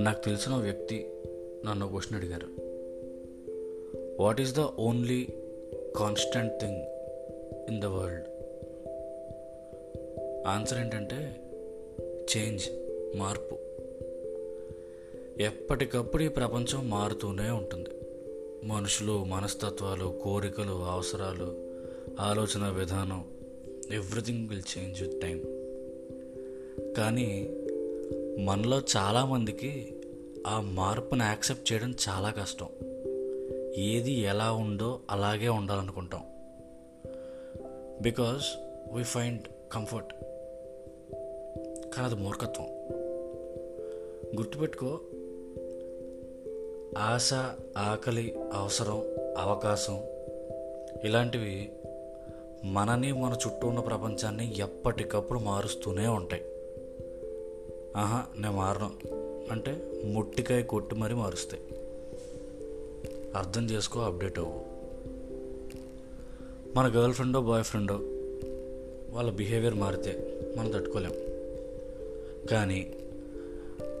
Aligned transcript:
నాకు 0.00 0.24
తెలిసిన 0.24 0.54
వ్యక్తి 0.54 1.10
నన్ను 1.64 1.88
క్వశ్చన్ 1.88 2.18
అడిగారు. 2.18 2.46
What 4.22 4.40
is 4.40 4.54
the 4.54 4.60
only 4.60 5.28
constant 5.96 6.60
thing 6.60 6.82
in 7.70 7.80
the 7.80 7.84
world 7.84 8.24
answer 10.46 10.78
ఏంటంటే 10.78 11.36
చేంజ్ 12.36 12.62
మార్పు. 13.16 13.56
ఎప్పటికప్పుడు 15.42 16.22
ఈ 16.22 16.28
ప్రపంచం 16.28 16.90
మారుతూనే 16.90 17.50
ఉంటుంది. 17.50 17.90
మనుషులు 18.64 19.24
మనస్తత్వాలు 19.24 20.20
కోరికలు 20.22 20.84
అవసరాలు 20.84 21.64
ఆలోచన 22.20 22.70
విధానం 22.70 23.43
everything 23.92 24.48
will 24.48 24.62
change 24.78 25.02
with 25.02 25.20
time 25.20 25.42
కానీ 26.96 27.56
మనలో 28.38 28.82
చాలామందికి 28.96 29.96
ఆ 30.46 30.60
మార్పును 30.60 31.24
యాక్సెప్ట్ 31.24 31.72
చేయడం 31.72 31.94
చాలా 32.08 32.30
కష్టం. 32.30 32.68
ఏది 33.76 34.12
ఎలా 34.12 34.52
ఉందో 34.52 35.00
అలాగే 35.10 35.48
ఉండాలనుకుంటాం. 35.48 36.22
బికాస్ 38.02 38.44
వీ 38.92 39.02
ఫైండ్ 39.02 39.42
కంఫర్ట్ 39.72 40.14
కానీ 41.94 42.04
అది 42.04 42.14
మూర్ఖత్వం. 42.14 42.66
గుర్తుపెట్టుకో 44.38 45.00
ఆశ 46.98 47.34
ఆకలి 47.78 48.34
అవసరం 48.52 49.02
అవకాశం 49.38 50.02
ఇలాంటివి 51.04 51.72
మనని 52.64 53.12
మన 53.12 53.36
చుట్టూ 53.46 53.68
ఉన్న 53.68 53.80
ప్రపంచాన్ని 53.80 54.58
ఎప్పటికప్పుడు 54.58 55.38
మారుస్తూనే 55.38 56.06
ఉంటాయి. 56.06 56.42
ఆహా 57.96 58.24
నేను 58.38 58.56
మారను. 58.56 58.90
అంటే 59.52 60.02
ముట్టికాయ 60.04 60.62
కొట్టి 60.62 60.94
మరీ 60.94 61.14
మారుస్తాయి. 61.14 61.62
అర్థం 63.36 63.70
చేసుకో 63.70 64.00
అప్డేట్ 64.00 64.38
అవ్వు. 64.38 64.60
మన 66.76 66.86
గర్ల్ 66.86 67.14
ఫ్రెండో 67.14 67.40
బాయ్ 67.40 67.64
ఫ్రెండో 67.64 67.94
వాళ్ళ 69.10 69.30
బిహేవియర్ 69.30 69.74
మారితే 69.74 70.40
మనం 70.56 70.70
తట్టుకోలేం. 70.70 71.12
కానీ 72.50 72.92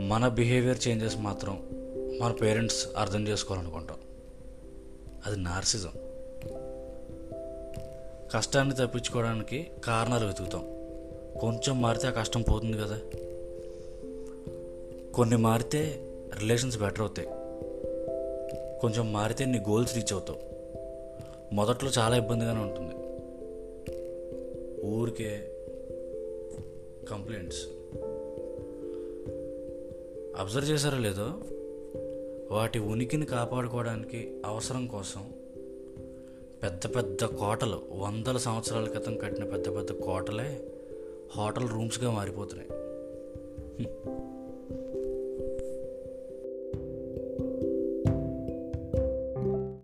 మన 0.00 0.28
బిహేవియర్ 0.28 0.88
చేంజెస్ 0.88 1.16
మాత్రం 1.18 1.68
మన 2.20 2.32
పేరెంట్స్ 2.32 2.88
అర్థం 2.96 3.28
చేసుకోవాలనుకుంటాం. 3.28 3.96
అది 5.26 5.36
నార్సిజం. 5.36 5.92
కష్టాన్ని 8.32 8.74
తప్పించుకోవడానికి 8.74 9.70
కారణాలు 9.84 10.26
వెతుకుతాం. 10.26 10.64
కొంచెం 11.40 11.82
మారితే 11.82 12.06
ఆ 12.06 12.10
కష్టం 12.10 12.42
పోతుంది 12.42 12.78
కదా. 12.78 12.98
కొన్ని 15.14 15.36
మారితే 15.36 16.08
రిలేషన్స్ 16.38 16.78
బెటర్ 16.78 17.00
అవుతాయి. 17.00 17.28
కొంచెం 18.80 19.12
మారితే 19.12 19.44
నీ 19.44 19.58
గోల్స్ 19.58 19.94
రీచ్ 19.94 20.12
అవుతావు. 20.12 20.38
మొదట్లో 21.54 21.90
చాలా 21.98 22.16
ఇబ్బందిగానే 22.16 22.60
ఉంటుంది. 22.60 22.94
ఊరికే 24.86 25.50
కంప్లైంట్స్. 27.10 27.66
అబ్జర్వ్ 30.40 30.70
చేశారో 30.70 30.98
లేదో? 30.98 31.32
వాటి 32.50 32.78
ఉనికిని 32.78 33.26
కాపాడుకోవడానికి 33.26 34.42
అవసరం 34.46 34.86
కోసం 34.86 35.32
పెద్ద 36.66 36.96
పెద్ద 36.96 37.24
కోటలు 37.24 37.82
వందల 37.92 38.36
సంవత్సరాల 38.36 38.86
క్రితం 38.88 39.16
కట్టిన 39.16 39.44
పెద్ద 39.44 39.76
పెద్ద 39.76 39.92
కోటలే 39.92 40.60
హోటల్ 41.36 41.68
రూమ్స్గా 41.68 42.10
మారిపోతున్నాయి. 42.10 42.70